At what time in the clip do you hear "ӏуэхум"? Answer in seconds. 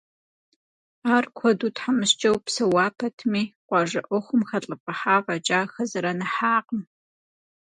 4.07-4.41